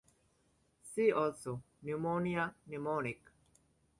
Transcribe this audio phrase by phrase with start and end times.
[0.81, 3.19] "See also:" Pneumonia, Pneumonic.